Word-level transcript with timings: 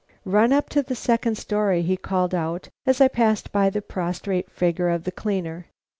"Run 0.25 0.51
up 0.51 0.67
to 0.69 0.81
the 0.81 0.95
second 0.95 1.37
story," 1.37 1.83
he 1.83 1.95
called 1.95 2.33
out, 2.33 2.69
as 2.87 2.99
I 3.01 3.07
passed 3.07 3.51
by 3.51 3.69
the 3.69 3.83
prostrate 3.83 4.49
figure 4.49 4.89
of 4.89 5.03
the 5.03 5.11
cleaner. 5.11 5.67